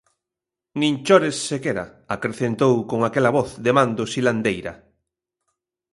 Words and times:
Nin 0.79 0.93
chores 1.07 1.35
sequera 1.49 1.85
–acrecentou 1.91 2.75
con 2.89 2.99
aquela 3.03 3.31
voz 3.37 3.49
de 3.65 3.71
mando 3.77 4.03
silandeira–. 4.13 4.75